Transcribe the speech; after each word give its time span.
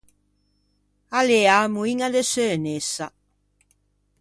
A 1.17 1.19
l’ea 1.27 1.53
a 1.59 1.67
moiña 1.75 2.07
de 2.15 2.21
seu 2.33 2.53
nessa. 2.65 3.07